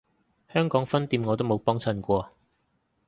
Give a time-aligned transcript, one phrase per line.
[0.51, 2.35] 香港分店我都冇幫襯過